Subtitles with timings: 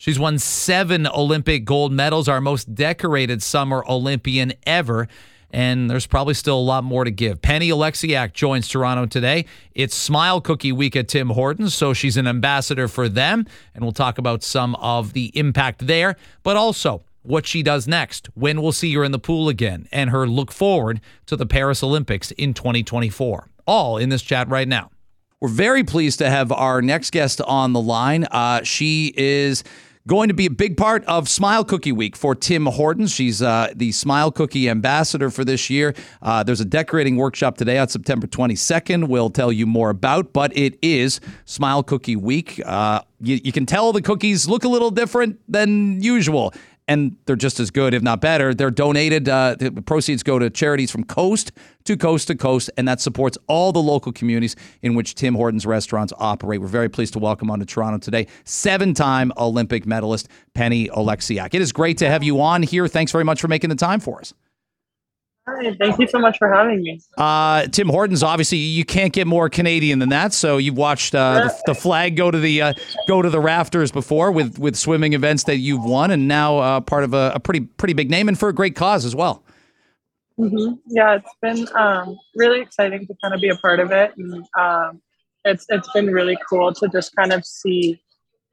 [0.00, 5.08] She's won seven Olympic gold medals, our most decorated summer Olympian ever.
[5.50, 7.42] And there's probably still a lot more to give.
[7.42, 9.44] Penny Oleksiak joins Toronto today.
[9.74, 13.44] It's Smile Cookie Week at Tim Hortons, so she's an ambassador for them.
[13.74, 18.30] And we'll talk about some of the impact there, but also what she does next,
[18.32, 21.82] when we'll see her in the pool again, and her look forward to the Paris
[21.82, 23.50] Olympics in 2024.
[23.66, 24.90] All in this chat right now.
[25.42, 28.24] We're very pleased to have our next guest on the line.
[28.24, 29.62] Uh, she is
[30.06, 33.12] going to be a big part of Smile Cookie Week for Tim Hortons.
[33.12, 35.94] She's uh, the Smile Cookie ambassador for this year.
[36.22, 39.08] Uh, there's a decorating workshop today on September 22nd.
[39.08, 42.60] We'll tell you more about, but it is Smile Cookie Week.
[42.64, 46.54] Uh, you, you can tell the cookies look a little different than usual
[46.90, 48.52] and they're just as good, if not better.
[48.52, 49.28] They're donated.
[49.28, 51.52] Uh, the proceeds go to charities from coast
[51.84, 55.64] to coast to coast, and that supports all the local communities in which Tim Hortons
[55.64, 56.60] restaurants operate.
[56.60, 61.54] We're very pleased to welcome on to Toronto today seven-time Olympic medalist Penny Oleksiak.
[61.54, 62.88] It is great to have you on here.
[62.88, 64.34] Thanks very much for making the time for us.
[65.52, 67.00] Hi, thank you so much for having me.
[67.16, 70.32] Uh, Tim Hortons, obviously, you can't get more Canadian than that.
[70.32, 72.72] So you've watched uh, the, the, flag go to the uh,
[73.08, 76.80] go to the rafters before with with swimming events that you've won, and now uh,
[76.80, 79.42] part of a, a, pretty pretty big name and for a great cause as well.
[80.38, 80.74] Mm-hmm.
[80.86, 84.46] Yeah, it's been um, really exciting to kind of be a part of it, and
[84.58, 85.02] um,
[85.44, 88.00] it's it's been really cool to just kind of see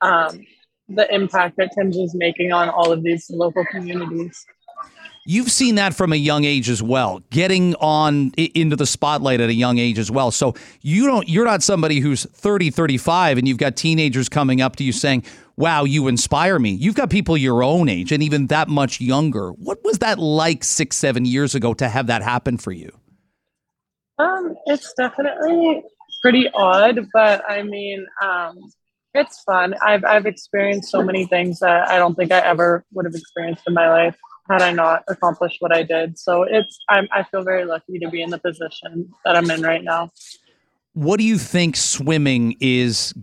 [0.00, 0.44] um,
[0.88, 4.44] the impact that Tim's is making on all of these local communities.
[5.24, 9.48] You've seen that from a young age as well, getting on into the spotlight at
[9.48, 10.32] a young age as well.
[10.32, 14.74] So you don't you're not somebody who's 30, 35 and you've got teenagers coming up
[14.76, 15.24] to you saying,
[15.56, 19.52] "Wow, you inspire me." You've got people your own age and even that much younger.
[19.52, 22.90] What was that like 6, 7 years ago to have that happen for you?
[24.18, 25.84] Um, it's definitely
[26.20, 28.58] pretty odd, but I mean, um,
[29.14, 29.76] it's fun.
[29.86, 33.62] I've I've experienced so many things that I don't think I ever would have experienced
[33.68, 34.16] in my life
[34.52, 36.18] had I not accomplished what I did.
[36.18, 39.62] So it's I'm, I feel very lucky to be in the position that I'm in
[39.62, 40.10] right now.
[40.94, 43.14] What do you think swimming is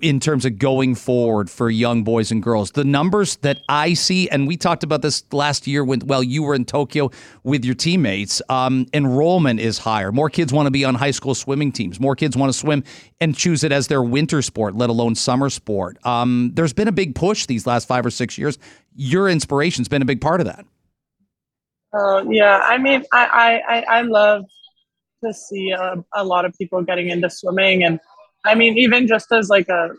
[0.00, 2.70] in terms of going forward for young boys and girls?
[2.70, 6.42] The numbers that I see, and we talked about this last year when, well, you
[6.42, 7.10] were in Tokyo
[7.44, 8.40] with your teammates.
[8.48, 10.10] Um, enrollment is higher.
[10.10, 12.00] More kids want to be on high school swimming teams.
[12.00, 12.82] More kids want to swim
[13.20, 15.98] and choose it as their winter sport, let alone summer sport.
[16.06, 18.56] Um, there's been a big push these last five or six years.
[18.96, 20.64] Your inspiration's been a big part of that.
[21.92, 24.44] Oh yeah, I mean, I I I love
[25.24, 27.98] to see a, a lot of people getting into swimming, and
[28.44, 29.90] I mean, even just as like a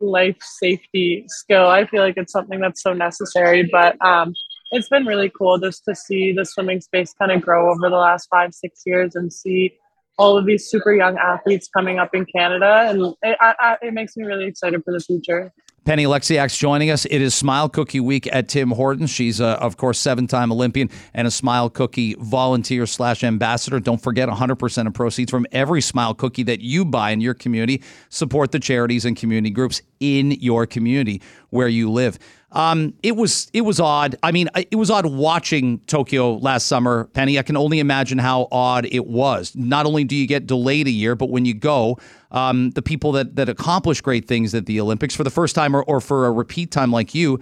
[0.00, 3.68] life safety skill, I feel like it's something that's so necessary.
[3.70, 4.32] But um,
[4.70, 7.96] it's been really cool just to see the swimming space kind of grow over the
[7.96, 9.74] last five six years and see
[10.18, 13.94] all of these super young athletes coming up in Canada, and it, I, I, it
[13.94, 15.52] makes me really excited for the future.
[15.88, 17.06] Penny Oleksiak's joining us.
[17.06, 19.08] It is Smile Cookie Week at Tim Hortons.
[19.08, 23.80] She's, uh, of course, seven-time Olympian and a Smile Cookie volunteer slash ambassador.
[23.80, 27.82] Don't forget, 100% of proceeds from every Smile Cookie that you buy in your community
[28.10, 32.18] support the charities and community groups in your community where you live.
[32.50, 34.16] Um, it was it was odd.
[34.22, 37.38] I mean, it was odd watching Tokyo last summer, Penny.
[37.38, 39.54] I can only imagine how odd it was.
[39.54, 41.98] Not only do you get delayed a year, but when you go,
[42.30, 45.76] um, the people that that accomplish great things at the Olympics for the first time
[45.76, 47.38] or, or for a repeat time like you,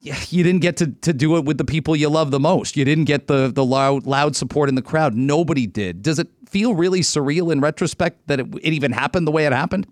[0.00, 2.76] you didn't get to, to do it with the people you love the most.
[2.76, 5.14] You didn't get the the loud loud support in the crowd.
[5.14, 6.02] Nobody did.
[6.02, 9.52] Does it feel really surreal in retrospect that it, it even happened the way it
[9.52, 9.88] happened?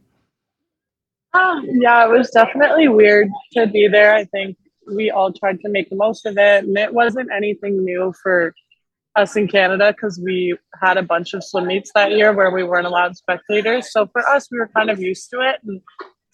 [1.64, 4.14] Yeah, it was definitely weird to be there.
[4.14, 4.56] I think
[4.94, 8.54] we all tried to make the most of it, and it wasn't anything new for
[9.16, 12.62] us in Canada because we had a bunch of swim meets that year where we
[12.62, 13.92] weren't allowed spectators.
[13.92, 15.80] So for us, we were kind of used to it, and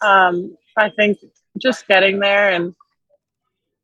[0.03, 1.19] um, I think
[1.61, 2.75] just getting there and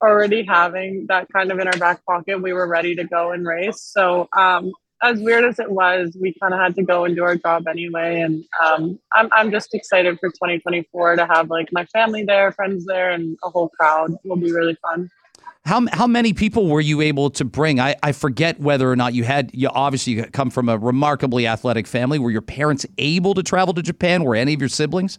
[0.03, 3.47] already having that kind of in our back pocket, we were ready to go and
[3.47, 3.81] race.
[3.81, 4.73] So um,
[5.03, 7.67] as weird as it was, we kind of had to go and do our job
[7.69, 8.21] anyway.
[8.21, 12.87] And um, I'm I'm just excited for 2024 to have like my family there, friends
[12.87, 14.13] there, and a whole crowd.
[14.13, 15.11] It will be really fun.
[15.67, 17.81] How, how many people were you able to bring?
[17.81, 21.89] I, I forget whether or not you had, you obviously come from a remarkably athletic
[21.89, 22.21] family.
[22.21, 24.23] Were your parents able to travel to Japan?
[24.23, 25.19] Were any of your siblings?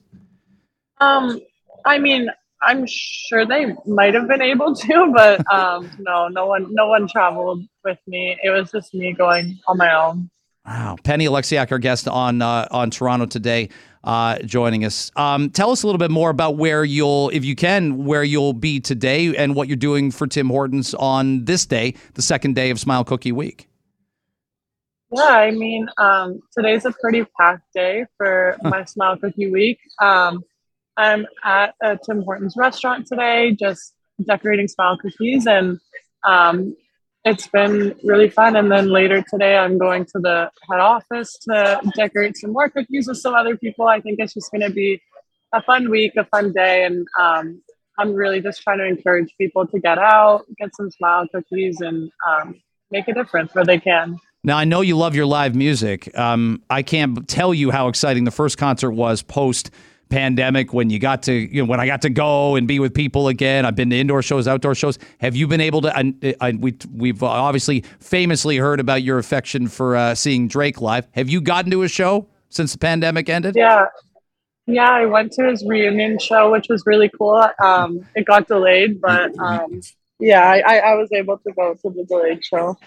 [1.01, 1.41] Um,
[1.85, 2.29] I mean,
[2.61, 7.07] I'm sure they might have been able to, but um, no, no one, no one
[7.07, 8.37] traveled with me.
[8.43, 10.29] It was just me going on my own.
[10.65, 13.69] Wow, Penny Oleksiak, our guest on uh, on Toronto today,
[14.03, 15.11] uh, joining us.
[15.15, 18.51] Um, tell us a little bit more about where you'll, if you can, where you'll
[18.51, 22.69] be today and what you're doing for Tim Hortons on this day, the second day
[22.69, 23.69] of Smile Cookie Week.
[25.09, 29.79] Yeah, I mean, um, today's a pretty packed day for my Smile Cookie Week.
[30.01, 30.43] Um,
[30.97, 33.93] I'm at a Tim Hortons restaurant today, just
[34.25, 35.79] decorating smile cookies, and
[36.25, 36.75] um,
[37.23, 38.55] it's been really fun.
[38.55, 43.07] And then later today, I'm going to the head office to decorate some more cookies
[43.07, 43.87] with some other people.
[43.87, 45.01] I think it's just going to be
[45.53, 47.61] a fun week, a fun day, and um,
[47.99, 52.11] I'm really just trying to encourage people to get out, get some smile cookies, and
[52.27, 52.55] um,
[52.91, 54.17] make a difference where they can.
[54.43, 56.17] Now I know you love your live music.
[56.17, 59.71] Um, I can't tell you how exciting the first concert was post
[60.09, 62.93] pandemic when you got to you know when I got to go and be with
[62.93, 63.65] people again.
[63.65, 64.97] I've been to indoor shows, outdoor shows.
[65.19, 65.97] Have you been able to?
[65.97, 71.07] I, I, we we've obviously famously heard about your affection for uh, seeing Drake live.
[71.11, 73.55] Have you gotten to a show since the pandemic ended?
[73.55, 73.85] Yeah.
[74.69, 77.47] Yeah, I went to his reunion show, which was really cool.
[77.63, 79.79] Um, it got delayed, but um,
[80.19, 82.77] yeah, I, I was able to go to the delayed show.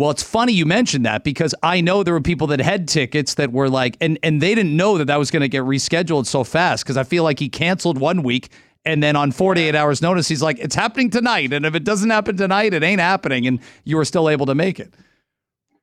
[0.00, 3.34] Well, it's funny you mentioned that because I know there were people that had tickets
[3.34, 6.24] that were like, and and they didn't know that that was going to get rescheduled
[6.24, 8.48] so fast because I feel like he canceled one week
[8.86, 12.08] and then on 48 hours notice he's like, it's happening tonight, and if it doesn't
[12.08, 14.94] happen tonight, it ain't happening, and you were still able to make it.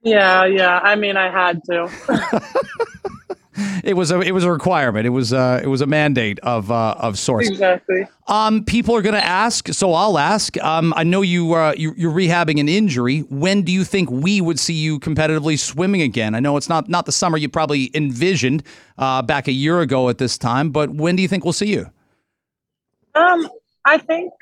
[0.02, 0.80] Yeah, yeah.
[0.80, 1.88] I mean, I had to.
[3.88, 5.06] it was a it was a requirement.
[5.06, 7.48] It was uh it was a mandate of uh, of sorts.
[7.48, 8.06] Exactly.
[8.28, 10.58] Um, people are going to ask, so I'll ask.
[10.62, 13.22] Um, I know you, uh, you you're rehabbing an injury.
[13.22, 16.36] When do you think we would see you competitively swimming again?
[16.36, 18.64] I know it's not not the summer you probably envisioned
[18.98, 21.68] uh, back a year ago at this time, but when do you think we'll see
[21.68, 21.90] you?
[23.16, 23.50] Um,
[23.86, 24.34] I think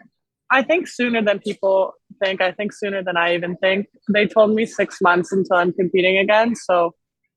[0.49, 1.93] I think sooner than people
[2.23, 2.41] think.
[2.41, 3.85] I think sooner than I even think.
[4.09, 6.95] They told me six months until I'm competing again, so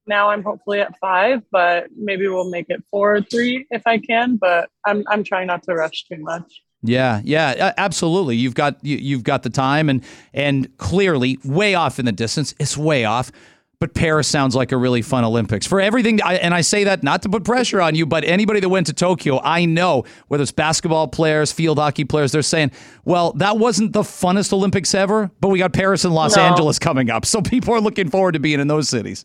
[0.08, 3.98] now I'm hopefully at five, but maybe we'll make it four or three if I
[3.98, 4.36] can.
[4.36, 6.62] But I'm I'm trying not to rush too much.
[6.82, 8.36] Yeah, yeah, absolutely.
[8.36, 12.54] You've got you, you've got the time, and and clearly way off in the distance.
[12.58, 13.32] It's way off.
[13.80, 16.20] But Paris sounds like a really fun Olympics for everything.
[16.20, 18.88] I, and I say that not to put pressure on you, but anybody that went
[18.88, 22.72] to Tokyo, I know whether it's basketball players, field hockey players, they're saying,
[23.04, 26.42] well, that wasn't the funnest Olympics ever, but we got Paris and Los no.
[26.42, 27.24] Angeles coming up.
[27.24, 29.24] So people are looking forward to being in those cities.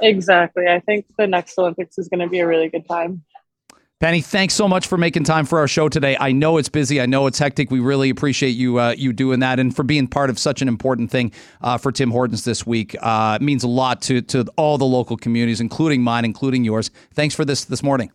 [0.00, 0.66] Exactly.
[0.68, 3.22] I think the next Olympics is going to be a really good time.
[4.00, 6.16] Penny, thanks so much for making time for our show today.
[6.20, 7.00] I know it's busy.
[7.00, 7.70] I know it's hectic.
[7.70, 10.68] We really appreciate you uh, you doing that and for being part of such an
[10.68, 11.32] important thing
[11.62, 12.94] uh, for Tim Hortons this week.
[13.00, 16.90] Uh, it means a lot to to all the local communities, including mine, including yours.
[17.14, 18.10] Thanks for this this morning.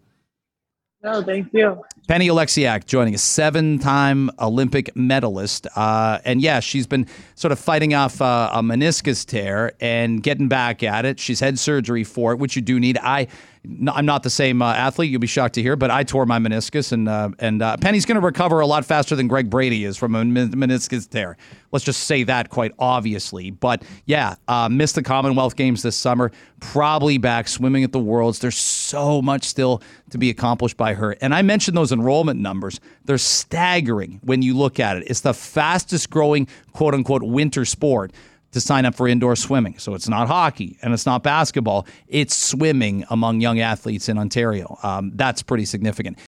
[1.02, 1.82] No, thank you.
[2.10, 7.94] Penny Oleksiak joining us, seven-time Olympic medalist, uh, and yeah, she's been sort of fighting
[7.94, 11.20] off uh, a meniscus tear and getting back at it.
[11.20, 12.98] She's had surgery for it, which you do need.
[12.98, 13.28] I
[13.66, 15.12] I'm not the same uh, athlete.
[15.12, 18.06] You'll be shocked to hear, but I tore my meniscus, and uh, and uh, Penny's
[18.06, 21.36] going to recover a lot faster than Greg Brady is from a meniscus tear.
[21.72, 23.52] Let's just say that quite obviously.
[23.52, 26.32] But yeah, uh, missed the Commonwealth Games this summer.
[26.62, 28.40] Probably back swimming at the Worlds.
[28.40, 29.82] There's so much still
[30.12, 32.80] to be accomplished by her, and I mentioned those enrollment numbers.
[33.04, 35.04] They're staggering when you look at it.
[35.08, 38.14] It's the fastest growing quote unquote winter sport
[38.52, 39.78] to sign up for indoor swimming.
[39.80, 41.88] So it's not hockey and it's not basketball.
[42.08, 44.78] It's swimming among young athletes in Ontario.
[44.84, 46.20] Um, that's pretty significant.